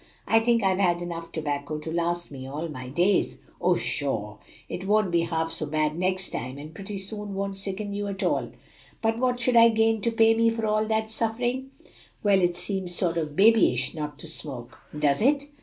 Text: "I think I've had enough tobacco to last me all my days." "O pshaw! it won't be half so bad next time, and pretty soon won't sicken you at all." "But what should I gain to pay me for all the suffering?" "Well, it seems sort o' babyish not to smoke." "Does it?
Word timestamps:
"I 0.25 0.39
think 0.39 0.63
I've 0.63 0.79
had 0.79 1.03
enough 1.03 1.31
tobacco 1.31 1.77
to 1.77 1.91
last 1.91 2.31
me 2.31 2.47
all 2.47 2.67
my 2.69 2.89
days." 2.89 3.37
"O 3.61 3.75
pshaw! 3.75 4.37
it 4.67 4.87
won't 4.87 5.11
be 5.11 5.19
half 5.21 5.51
so 5.51 5.67
bad 5.67 5.95
next 5.95 6.29
time, 6.31 6.57
and 6.57 6.73
pretty 6.73 6.97
soon 6.97 7.35
won't 7.35 7.55
sicken 7.55 7.93
you 7.93 8.07
at 8.07 8.23
all." 8.23 8.49
"But 9.03 9.19
what 9.19 9.39
should 9.39 9.55
I 9.55 9.69
gain 9.69 10.01
to 10.01 10.11
pay 10.11 10.33
me 10.33 10.49
for 10.49 10.65
all 10.65 10.87
the 10.87 11.05
suffering?" 11.05 11.69
"Well, 12.23 12.41
it 12.41 12.55
seems 12.55 12.95
sort 12.95 13.15
o' 13.19 13.27
babyish 13.27 13.93
not 13.93 14.17
to 14.17 14.27
smoke." 14.27 14.79
"Does 14.97 15.21
it? 15.21 15.49